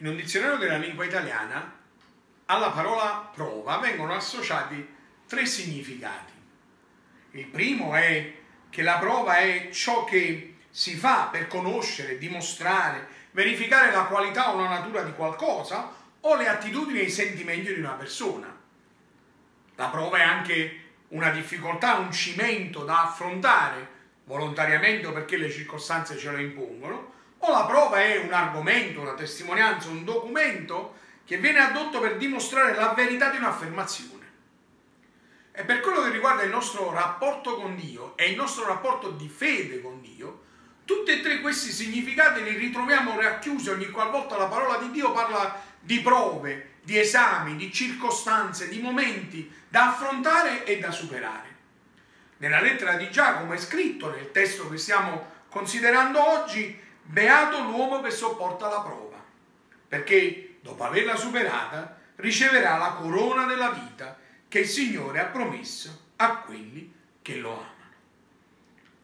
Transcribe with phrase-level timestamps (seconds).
[0.00, 1.76] In un dizionario della lingua italiana
[2.46, 4.94] alla parola prova vengono associati
[5.26, 6.32] tre significati.
[7.32, 8.32] Il primo è
[8.70, 14.60] che la prova è ciò che si fa per conoscere, dimostrare, verificare la qualità o
[14.60, 18.56] la natura di qualcosa o le attitudini e i sentimenti di una persona.
[19.74, 23.96] La prova è anche una difficoltà, un cimento da affrontare
[24.26, 29.14] volontariamente o perché le circostanze ce lo impongono, o la prova è un argomento, una
[29.14, 34.26] testimonianza, un documento che viene addotto per dimostrare la verità di un'affermazione.
[35.52, 39.28] E per quello che riguarda il nostro rapporto con Dio e il nostro rapporto di
[39.28, 40.44] fede con Dio,
[40.84, 45.60] tutti e tre questi significati li ritroviamo racchiusi ogni qualvolta la parola di Dio parla
[45.80, 51.56] di prove, di esami, di circostanze, di momenti da affrontare e da superare.
[52.38, 58.10] Nella lettera di Giacomo è scritto, nel testo che stiamo considerando oggi, beato l'uomo che
[58.10, 59.16] sopporta la prova,
[59.88, 66.38] perché dopo averla superata riceverà la corona della vita che il Signore ha promesso a
[66.38, 67.76] quelli che lo amano.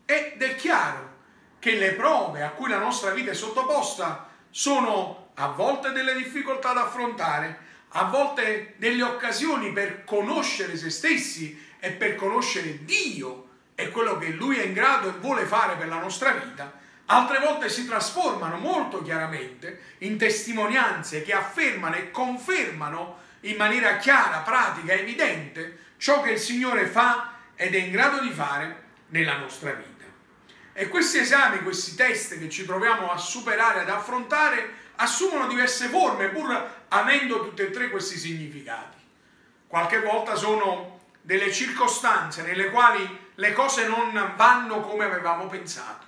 [0.04, 1.12] Ed è chiaro
[1.58, 6.74] che le prove a cui la nostra vita è sottoposta sono a volte delle difficoltà
[6.74, 7.58] da affrontare,
[7.96, 14.28] a volte delle occasioni per conoscere se stessi e per conoscere Dio e quello che
[14.28, 18.56] Lui è in grado e vuole fare per la nostra vita, altre volte si trasformano
[18.56, 26.32] molto chiaramente in testimonianze che affermano e confermano in maniera chiara, pratica, evidente ciò che
[26.32, 30.04] il Signore fa ed è in grado di fare nella nostra vita.
[30.72, 36.28] E questi esami, questi test che ci troviamo a superare, ad affrontare, assumono diverse forme,
[36.28, 38.98] pur avendo tutti e tre questi significati.
[39.66, 46.04] Qualche volta sono delle circostanze nelle quali le cose non vanno come avevamo pensato,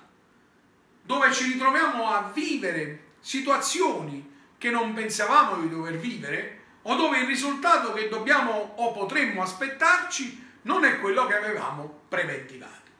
[1.07, 7.25] dove ci ritroviamo a vivere situazioni che non pensavamo di dover vivere o dove il
[7.25, 12.91] risultato che dobbiamo o potremmo aspettarci non è quello che avevamo preventivato.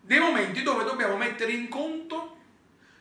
[0.00, 2.36] Dei momenti dove dobbiamo mettere in conto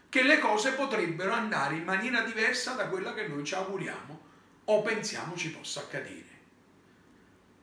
[0.10, 4.22] che le cose potrebbero andare in maniera diversa da quella che noi ci auguriamo
[4.66, 6.32] o pensiamo ci possa accadere.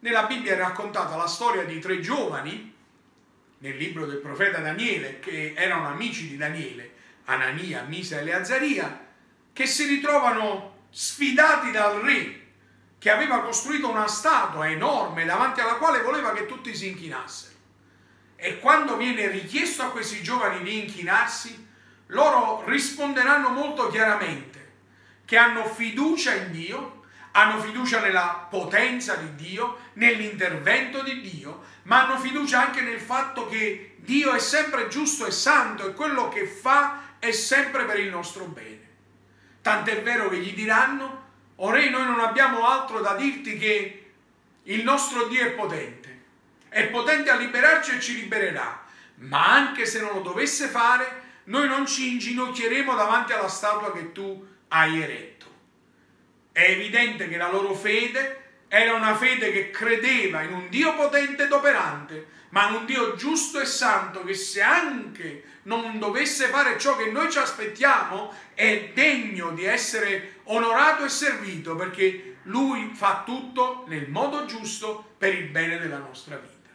[0.00, 2.74] Nella Bibbia è raccontata la storia di tre giovani,
[3.60, 6.92] nel libro del profeta Daniele, che erano amici di Daniele,
[7.24, 9.06] Anania, Misa e Azaria,
[9.52, 12.38] che si ritrovano sfidati dal re
[12.98, 17.54] che aveva costruito una statua enorme davanti alla quale voleva che tutti si inchinassero.
[18.36, 21.66] E quando viene richiesto a questi giovani di inchinarsi,
[22.08, 24.72] loro risponderanno molto chiaramente
[25.24, 26.99] che hanno fiducia in Dio,
[27.32, 33.46] hanno fiducia nella potenza di Dio, nell'intervento di Dio, ma hanno fiducia anche nel fatto
[33.48, 38.10] che Dio è sempre giusto e santo e quello che fa è sempre per il
[38.10, 38.88] nostro bene.
[39.62, 44.12] Tant'è vero che gli diranno, o noi non abbiamo altro da dirti che
[44.64, 46.22] il nostro Dio è potente,
[46.68, 48.84] è potente a liberarci e ci libererà,
[49.16, 54.12] ma anche se non lo dovesse fare, noi non ci inginocchieremo davanti alla statua che
[54.12, 55.39] tu hai eretto.
[56.52, 58.40] È evidente che la loro fede
[58.72, 63.14] era una fede che credeva in un Dio potente ed operante, ma in un Dio
[63.14, 68.90] giusto e santo che se anche non dovesse fare ciò che noi ci aspettiamo, è
[68.94, 75.48] degno di essere onorato e servito perché Lui fa tutto nel modo giusto per il
[75.48, 76.70] bene della nostra vita.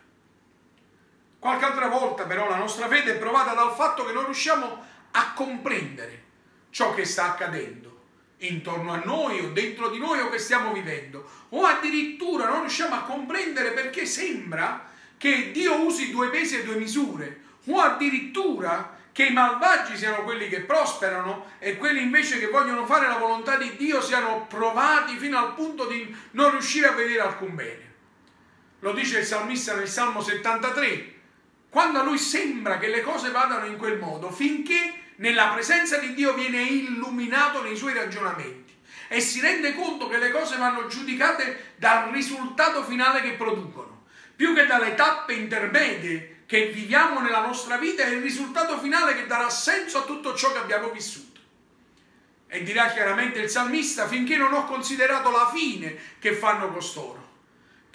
[1.40, 5.34] Qualche altra volta però la nostra fede è provata dal fatto che non riusciamo a
[5.34, 6.24] comprendere
[6.72, 7.95] ciò che sta accadendo
[8.48, 11.30] intorno a noi o dentro di noi o che stiamo vivendo.
[11.50, 16.76] O addirittura non riusciamo a comprendere perché sembra che Dio usi due pesi e due
[16.76, 17.42] misure.
[17.66, 23.08] O addirittura che i malvagi siano quelli che prosperano e quelli invece che vogliono fare
[23.08, 27.56] la volontà di Dio siano provati fino al punto di non riuscire a vedere alcun
[27.56, 27.94] bene.
[28.80, 31.14] Lo dice il salmista nel Salmo 73,
[31.70, 36.14] quando a lui sembra che le cose vadano in quel modo, finché nella presenza di
[36.14, 38.74] Dio viene illuminato nei suoi ragionamenti
[39.08, 44.54] e si rende conto che le cose vanno giudicate dal risultato finale che producono, più
[44.54, 49.50] che dalle tappe intermedie che viviamo nella nostra vita è il risultato finale che darà
[49.50, 51.40] senso a tutto ciò che abbiamo vissuto.
[52.48, 57.25] E dirà chiaramente il salmista, finché non ho considerato la fine che fanno costoro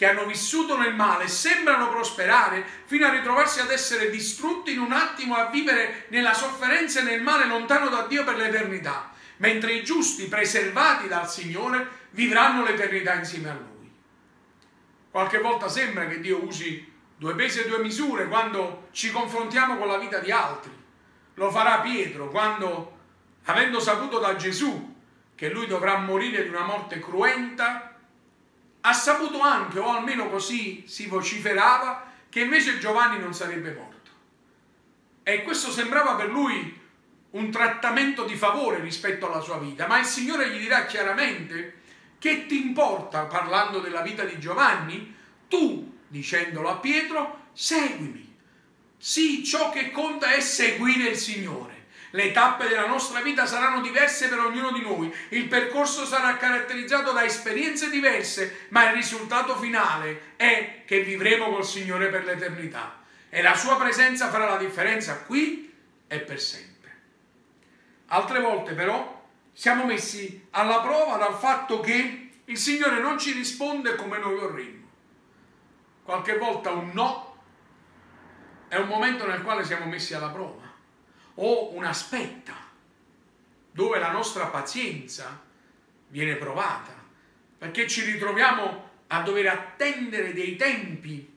[0.00, 4.92] che hanno vissuto nel male sembrano prosperare fino a ritrovarsi ad essere distrutti in un
[4.92, 9.84] attimo a vivere nella sofferenza e nel male lontano da Dio per l'eternità, mentre i
[9.84, 13.92] giusti preservati dal Signore vivranno l'eternità insieme a Lui.
[15.10, 19.86] Qualche volta sembra che Dio usi due pesi e due misure quando ci confrontiamo con
[19.86, 20.72] la vita di altri.
[21.34, 22.96] Lo farà Pietro quando,
[23.44, 24.96] avendo saputo da Gesù
[25.34, 27.99] che lui dovrà morire di una morte cruenta,
[28.82, 34.10] ha saputo anche, o almeno così si vociferava, che invece Giovanni non sarebbe morto.
[35.22, 36.78] E questo sembrava per lui
[37.30, 41.80] un trattamento di favore rispetto alla sua vita, ma il Signore gli dirà chiaramente
[42.18, 45.14] che ti importa parlando della vita di Giovanni?
[45.48, 48.36] Tu, dicendolo a Pietro, seguimi.
[48.96, 51.79] Sì, ciò che conta è seguire il Signore.
[52.12, 57.12] Le tappe della nostra vita saranno diverse per ognuno di noi, il percorso sarà caratterizzato
[57.12, 62.98] da esperienze diverse, ma il risultato finale è che vivremo col Signore per l'eternità
[63.28, 65.72] e la sua presenza farà la differenza qui
[66.08, 66.96] e per sempre.
[68.06, 73.94] Altre volte però siamo messi alla prova dal fatto che il Signore non ci risponde
[73.94, 74.88] come noi vorremmo.
[76.02, 77.36] Qualche volta un no
[78.66, 80.69] è un momento nel quale siamo messi alla prova
[81.42, 82.54] o un aspetta
[83.70, 85.40] dove la nostra pazienza
[86.08, 86.92] viene provata
[87.58, 91.28] perché ci ritroviamo a dover attendere dei tempi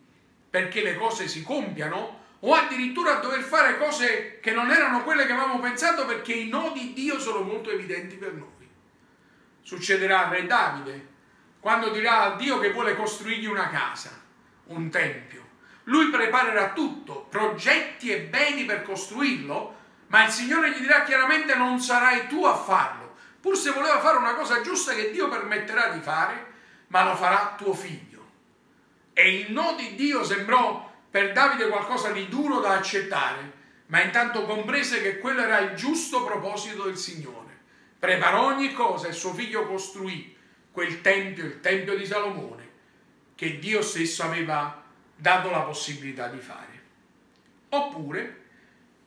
[0.50, 5.26] perché le cose si compiano o addirittura a dover fare cose che non erano quelle
[5.26, 8.70] che avevamo pensato perché i no di Dio sono molto evidenti per noi.
[9.62, 11.08] Succederà a Re Davide
[11.60, 14.22] quando dirà a Dio che vuole costruirgli una casa,
[14.66, 15.42] un tempio.
[15.86, 19.83] Lui preparerà tutto, progetti e beni per costruirlo,
[20.14, 24.18] ma il Signore gli dirà chiaramente non sarai tu a farlo, pur se voleva fare
[24.18, 26.52] una cosa giusta che Dio permetterà di fare,
[26.90, 28.30] ma lo farà tuo figlio.
[29.12, 33.52] E il no di Dio sembrò per Davide qualcosa di duro da accettare,
[33.88, 37.62] ma intanto comprese che quello era il giusto proposito del Signore.
[37.98, 40.38] Preparò ogni cosa e suo figlio costruì
[40.72, 42.70] quel tempio, il tempio di Salomone,
[43.34, 44.80] che Dio stesso aveva
[45.16, 46.82] dato la possibilità di fare.
[47.70, 48.42] Oppure,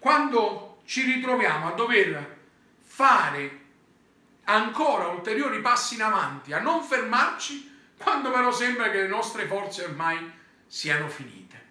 [0.00, 2.36] quando ci ritroviamo a dover
[2.80, 3.64] fare
[4.44, 9.84] ancora ulteriori passi in avanti, a non fermarci, quando però sembra che le nostre forze
[9.84, 10.32] ormai
[10.66, 11.64] siano finite.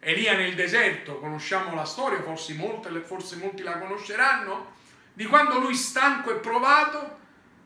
[0.00, 4.72] Elia nel deserto, conosciamo la storia, forse, molte, forse molti la conosceranno,
[5.12, 7.18] di quando lui stanco e provato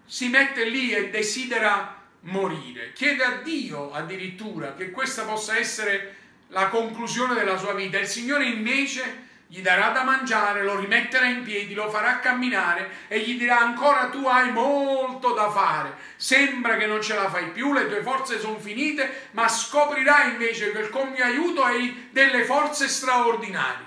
[0.04, 2.93] si mette lì e desidera morire.
[2.93, 6.16] Chiede a Dio addirittura che questa possa essere
[6.49, 7.99] la conclusione della sua vita.
[7.99, 13.20] Il Signore invece gli darà da mangiare, lo rimetterà in piedi, lo farà camminare e
[13.20, 17.72] gli dirà ancora tu hai molto da fare, sembra che non ce la fai più,
[17.72, 22.88] le tue forze sono finite, ma scoprirai invece che con mio aiuto hai delle forze
[22.88, 23.86] straordinarie.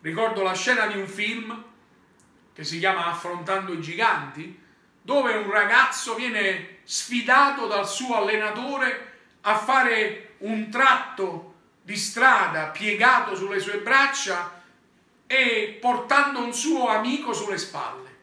[0.00, 1.64] Ricordo la scena di un film
[2.54, 4.58] che si chiama Affrontando i giganti,
[5.02, 11.47] dove un ragazzo viene sfidato dal suo allenatore a fare un tratto
[11.88, 14.60] di strada piegato sulle sue braccia
[15.26, 18.16] e portando un suo amico sulle spalle.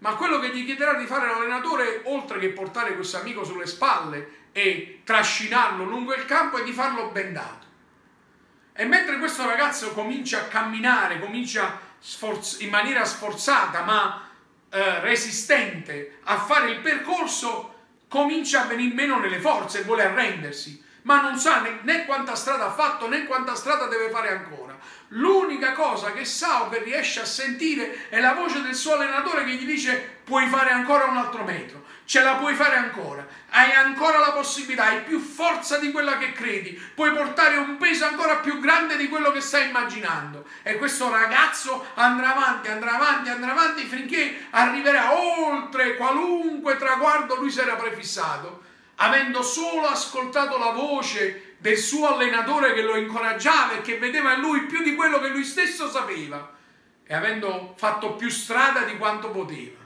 [0.00, 4.48] Ma quello che gli chiederà di fare l'allenatore, oltre che portare questo amico sulle spalle
[4.52, 7.64] e trascinarlo lungo il campo, è di farlo bendato.
[8.74, 11.80] E mentre questo ragazzo comincia a camminare, comincia
[12.58, 14.28] in maniera sforzata ma
[14.68, 17.74] eh, resistente a fare il percorso,
[18.06, 22.66] comincia a venire meno nelle forze e vuole arrendersi ma non sa né, quanta strada
[22.66, 24.76] ha fatto né quanta strada deve fare ancora.
[25.08, 29.44] L'unica cosa che sa o che riesce a sentire è la voce del suo allenatore
[29.44, 33.72] che gli dice puoi fare ancora un altro metro, ce la puoi fare ancora, hai
[33.72, 38.36] ancora la possibilità, hai più forza di quella che credi, puoi portare un peso ancora
[38.36, 40.46] più grande di quello che stai immaginando.
[40.62, 47.50] E questo ragazzo andrà avanti, andrà avanti, andrà avanti finché arriverà oltre qualunque traguardo lui
[47.50, 48.68] si era prefissato
[49.02, 54.40] avendo solo ascoltato la voce del suo allenatore che lo incoraggiava e che vedeva in
[54.40, 56.56] lui più di quello che lui stesso sapeva
[57.04, 59.78] e avendo fatto più strada di quanto poteva.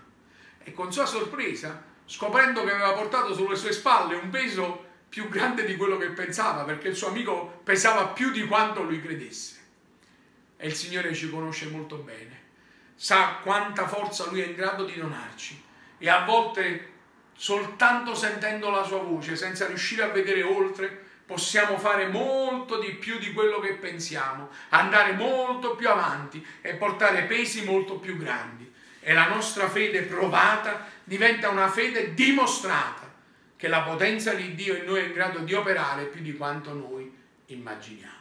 [0.62, 5.64] E con sua sorpresa, scoprendo che aveva portato sulle sue spalle un peso più grande
[5.64, 9.62] di quello che pensava, perché il suo amico pesava più di quanto lui credesse.
[10.56, 12.42] E il Signore ci conosce molto bene,
[12.97, 15.62] sa quanta forza lui è in grado di donarci
[15.99, 16.93] e a volte
[17.35, 23.19] soltanto sentendo la sua voce, senza riuscire a vedere oltre, possiamo fare molto di più
[23.19, 28.73] di quello che pensiamo, andare molto più avanti e portare pesi molto più grandi.
[29.00, 33.12] E la nostra fede provata diventa una fede dimostrata
[33.57, 36.73] che la potenza di Dio in noi è in grado di operare più di quanto
[36.73, 37.12] noi
[37.47, 38.12] immaginiamo.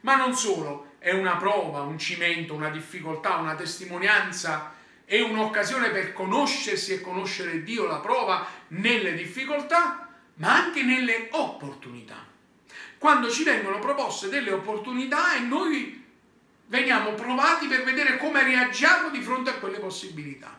[0.00, 4.74] Ma non solo, è una prova, un cimento, una difficoltà, una testimonianza
[5.10, 12.24] è un'occasione per conoscersi e conoscere Dio, la prova nelle difficoltà, ma anche nelle opportunità.
[12.96, 16.00] Quando ci vengono proposte delle opportunità e noi
[16.66, 20.56] veniamo provati per vedere come reagiamo di fronte a quelle possibilità.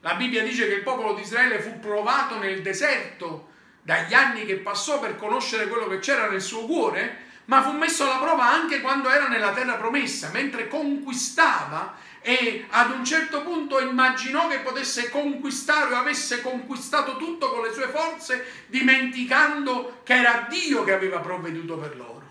[0.00, 4.56] La Bibbia dice che il popolo di Israele fu provato nel deserto dagli anni che
[4.56, 8.80] passò per conoscere quello che c'era nel suo cuore, ma fu messo alla prova anche
[8.80, 15.08] quando era nella terra promessa, mentre conquistava e ad un certo punto immaginò che potesse
[15.08, 21.20] conquistare o avesse conquistato tutto con le sue forze, dimenticando che era Dio che aveva
[21.20, 22.28] provveduto per loro.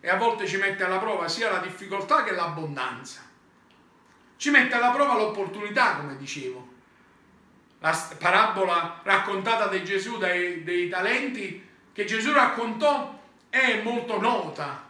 [0.00, 3.20] E a volte ci mette alla prova sia la difficoltà che l'abbondanza.
[4.36, 6.72] Ci mette alla prova l'opportunità, come dicevo.
[7.80, 13.20] La parabola raccontata da Gesù dei, dei talenti che Gesù raccontò
[13.50, 14.88] è molto nota.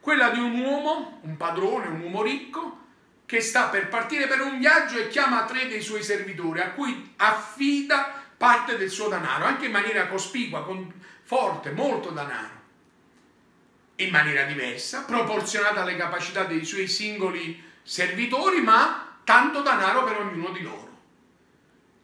[0.00, 2.86] Quella di un uomo, un padrone, un uomo ricco,
[3.28, 7.12] che sta per partire per un viaggio e chiama tre dei suoi servitori a cui
[7.16, 10.90] affida parte del suo denaro, anche in maniera cospicua, con,
[11.24, 12.62] forte, molto denaro,
[13.96, 20.48] in maniera diversa, proporzionata alle capacità dei suoi singoli servitori, ma tanto denaro per ognuno
[20.48, 20.96] di loro.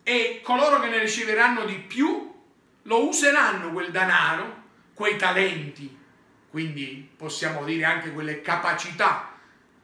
[0.03, 2.35] E coloro che ne riceveranno di più
[2.83, 4.63] lo useranno quel denaro,
[4.93, 5.99] quei talenti,
[6.51, 9.34] quindi possiamo dire anche quelle capacità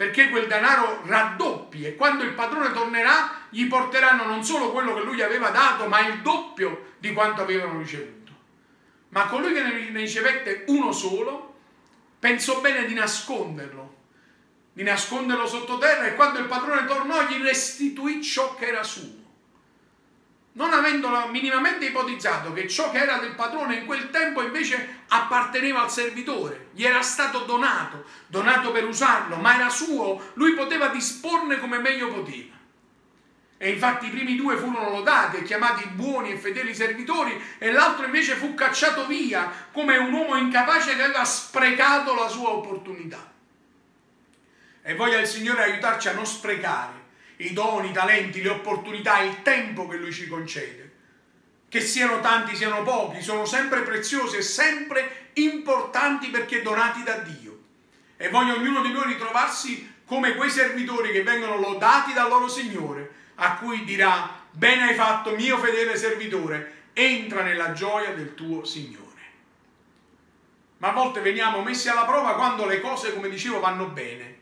[0.00, 5.02] perché quel denaro raddoppi e quando il padrone tornerà gli porteranno non solo quello che
[5.02, 8.32] lui aveva dato, ma il doppio di quanto avevano ricevuto.
[9.10, 11.58] Ma colui che ne ricevette uno solo
[12.18, 13.96] pensò bene di nasconderlo,
[14.72, 19.19] di nasconderlo sottoterra e quando il padrone tornò gli restituì ciò che era suo
[20.52, 25.82] non avendo minimamente ipotizzato che ciò che era del padrone in quel tempo invece apparteneva
[25.82, 31.58] al servitore, gli era stato donato, donato per usarlo, ma era suo, lui poteva disporne
[31.58, 32.58] come meglio poteva.
[33.62, 38.06] E infatti i primi due furono lodati e chiamati buoni e fedeli servitori e l'altro
[38.06, 43.30] invece fu cacciato via come un uomo incapace che aveva sprecato la sua opportunità.
[44.82, 46.99] E voglia il Signore aiutarci a non sprecare
[47.40, 50.88] i doni, i talenti, le opportunità, il tempo che Lui ci concede.
[51.68, 57.58] Che siano tanti, siano pochi, sono sempre preziosi e sempre importanti perché donati da Dio.
[58.16, 63.10] E voglio ognuno di noi ritrovarsi come quei servitori che vengono lodati dal loro Signore,
[63.36, 69.08] a cui dirà, bene hai fatto mio fedele servitore, entra nella gioia del tuo Signore.
[70.78, 74.38] Ma a volte veniamo messi alla prova quando le cose, come dicevo, vanno bene.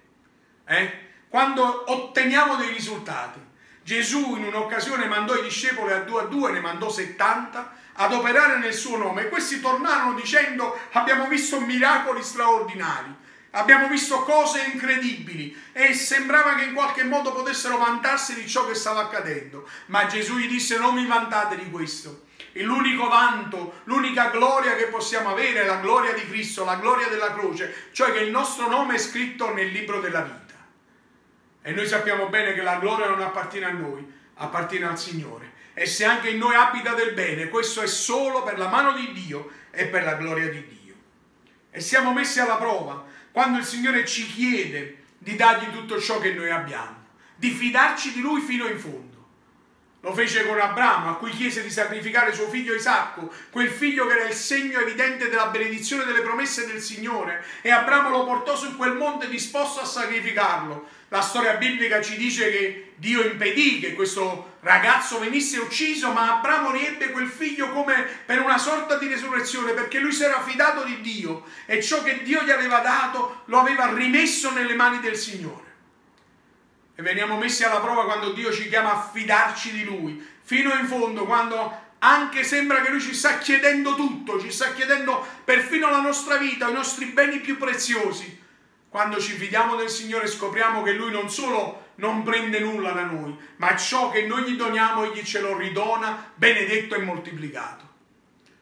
[0.65, 1.07] Eh?
[1.29, 3.47] Quando otteniamo dei risultati.
[3.83, 8.59] Gesù in un'occasione mandò i discepoli a due a due, ne mandò 70, ad operare
[8.59, 13.15] nel suo nome e questi tornarono dicendo abbiamo visto miracoli straordinari,
[13.53, 18.75] abbiamo visto cose incredibili e sembrava che in qualche modo potessero vantarsi di ciò che
[18.75, 19.69] stava accadendo.
[19.87, 22.27] Ma Gesù gli disse non mi vantate di questo.
[22.53, 27.33] L'unico vanto, l'unica gloria che possiamo avere è la gloria di Cristo, la gloria della
[27.33, 30.48] croce, cioè che il nostro nome è scritto nel libro della vita.
[31.63, 35.53] E noi sappiamo bene che la gloria non appartiene a noi, appartiene al Signore.
[35.75, 39.13] E se anche in noi abita del bene, questo è solo per la mano di
[39.13, 40.95] Dio e per la gloria di Dio.
[41.71, 46.33] E siamo messi alla prova quando il Signore ci chiede di dargli tutto ciò che
[46.33, 47.05] noi abbiamo,
[47.37, 49.09] di fidarci di Lui fino in fondo.
[50.01, 54.15] Lo fece con Abramo, a cui chiese di sacrificare suo figlio Isacco, quel figlio che
[54.15, 58.77] era il segno evidente della benedizione delle promesse del Signore, e Abramo lo portò su
[58.77, 60.89] quel monte disposto a sacrificarlo.
[61.11, 66.71] La storia biblica ci dice che Dio impedì che questo ragazzo venisse ucciso, ma Abramo
[66.71, 71.01] riebbe quel figlio come per una sorta di resurrezione, perché lui si era fidato di
[71.01, 75.65] Dio e ciò che Dio gli aveva dato lo aveva rimesso nelle mani del Signore.
[76.95, 80.87] E veniamo messi alla prova quando Dio ci chiama a fidarci di Lui, fino in
[80.87, 86.01] fondo, quando anche sembra che Lui ci sta chiedendo tutto, ci sta chiedendo perfino la
[86.01, 88.47] nostra vita, i nostri beni più preziosi
[88.89, 93.37] quando ci fidiamo del Signore scopriamo che Lui non solo non prende nulla da noi,
[93.57, 97.87] ma ciò che noi gli doniamo Egli ce lo ridona benedetto e moltiplicato.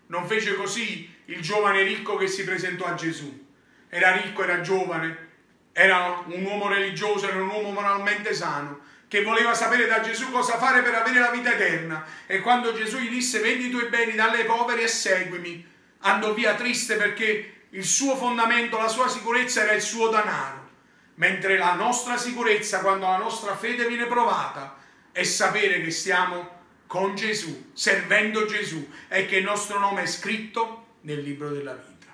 [0.07, 3.45] Non fece così il giovane ricco che si presentò a Gesù.
[3.89, 5.29] Era ricco, era giovane,
[5.73, 10.59] era un uomo religioso, era un uomo moralmente sano, che voleva sapere da Gesù cosa
[10.59, 12.05] fare per avere la vita eterna.
[12.27, 15.65] E quando Gesù gli disse vendi i tuoi beni, dalle poveri e seguimi,
[16.01, 20.69] andò via triste perché il suo fondamento, la sua sicurezza era il suo denaro,
[21.15, 24.77] mentre la nostra sicurezza, quando la nostra fede viene provata,
[25.13, 26.55] è sapere che stiamo
[26.87, 32.07] con Gesù, servendo Gesù e che il nostro nome è scritto nel libro della vita.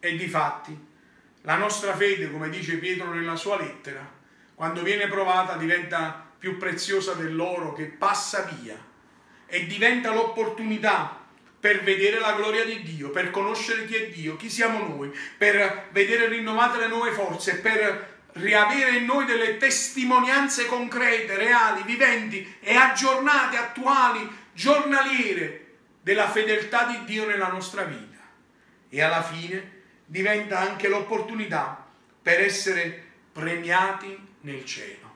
[0.00, 0.86] E di fatti,
[1.42, 4.16] la nostra fede, come dice Pietro nella sua lettera,
[4.54, 8.76] quando viene provata diventa più preziosa dell'oro che passa via
[9.46, 11.17] e diventa l'opportunità
[11.60, 15.88] per vedere la gloria di Dio, per conoscere chi è Dio, chi siamo noi, per
[15.90, 22.76] vedere rinnovate le nuove forze, per riavere in noi delle testimonianze concrete, reali, viventi e
[22.76, 25.66] aggiornate, attuali, giornaliere
[26.00, 28.18] della fedeltà di Dio nella nostra vita.
[28.88, 31.86] E alla fine diventa anche l'opportunità
[32.22, 35.06] per essere premiati nel cielo.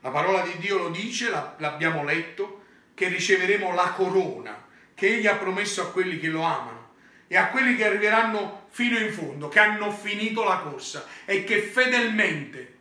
[0.00, 2.62] La parola di Dio lo dice, l'abbiamo letto,
[2.94, 4.64] che riceveremo la corona
[4.96, 6.94] che Egli ha promesso a quelli che lo amano
[7.28, 11.60] e a quelli che arriveranno fino in fondo, che hanno finito la corsa e che
[11.60, 12.74] fedelmente,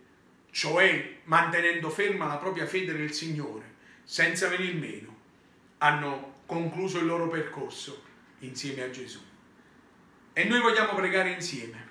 [0.49, 3.73] cioè mantenendo ferma la propria fede nel Signore,
[4.05, 5.13] senza venir meno,
[5.79, 8.03] hanno concluso il loro percorso
[8.39, 9.19] insieme a Gesù.
[10.31, 11.89] E noi vogliamo pregare insieme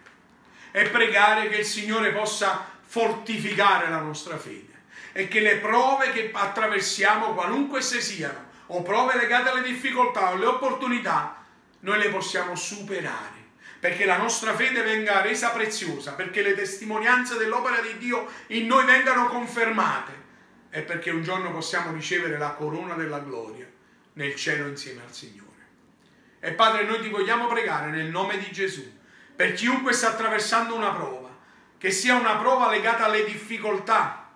[0.70, 4.72] e pregare che il Signore possa fortificare la nostra fede
[5.12, 10.34] e che le prove che attraversiamo, qualunque esse siano, o prove legate alle difficoltà o
[10.34, 11.42] alle opportunità,
[11.80, 13.42] noi le possiamo superare
[13.84, 18.86] perché la nostra fede venga resa preziosa, perché le testimonianze dell'opera di Dio in noi
[18.86, 20.12] vengano confermate
[20.70, 23.70] e perché un giorno possiamo ricevere la corona della gloria
[24.14, 25.50] nel cielo insieme al Signore.
[26.40, 28.90] E Padre, noi ti vogliamo pregare nel nome di Gesù,
[29.36, 31.28] per chiunque sta attraversando una prova,
[31.76, 34.30] che sia una prova legata alle difficoltà,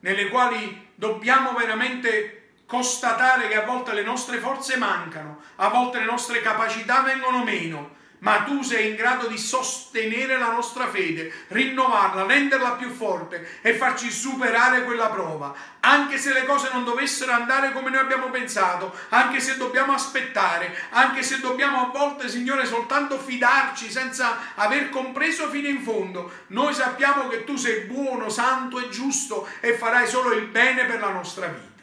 [0.00, 2.33] nelle quali dobbiamo veramente
[2.66, 8.02] constatare che a volte le nostre forze mancano, a volte le nostre capacità vengono meno,
[8.24, 13.74] ma tu sei in grado di sostenere la nostra fede, rinnovarla, renderla più forte e
[13.74, 15.54] farci superare quella prova.
[15.80, 20.74] Anche se le cose non dovessero andare come noi abbiamo pensato, anche se dobbiamo aspettare,
[20.90, 26.72] anche se dobbiamo a volte, Signore, soltanto fidarci senza aver compreso fino in fondo, noi
[26.72, 31.10] sappiamo che tu sei buono, santo e giusto e farai solo il bene per la
[31.10, 31.73] nostra vita.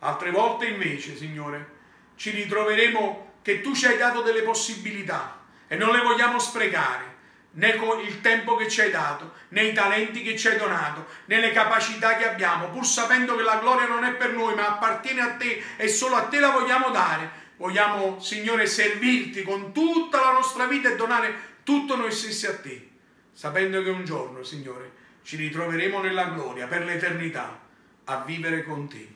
[0.00, 1.76] Altre volte invece, Signore,
[2.16, 7.16] ci ritroveremo che tu ci hai dato delle possibilità e non le vogliamo sprecare,
[7.52, 11.06] né con il tempo che ci hai dato, né i talenti che ci hai donato,
[11.26, 14.68] né le capacità che abbiamo, pur sapendo che la gloria non è per noi, ma
[14.68, 17.46] appartiene a te e solo a te la vogliamo dare.
[17.56, 22.90] Vogliamo, Signore, servirti con tutta la nostra vita e donare tutto noi stessi a te,
[23.32, 24.92] sapendo che un giorno, Signore,
[25.22, 27.58] ci ritroveremo nella gloria per l'eternità
[28.04, 29.06] a vivere con te,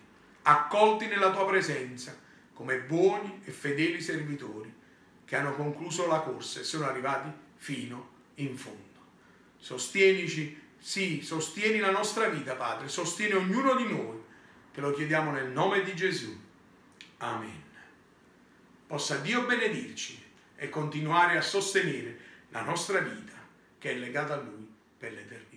[0.43, 2.17] accolti nella tua presenza
[2.53, 4.73] come buoni e fedeli servitori
[5.25, 8.81] che hanno concluso la corsa e sono arrivati fino in fondo.
[9.59, 14.21] Sostienici, sì, sostieni la nostra vita, Padre, sostieni ognuno di noi.
[14.73, 16.39] Te lo chiediamo nel nome di Gesù.
[17.19, 17.63] Amen.
[18.87, 20.23] Possa Dio benedirci
[20.57, 22.19] e continuare a sostenere
[22.51, 23.33] la nostra vita
[23.79, 25.52] che è legata a Lui per l'eternità.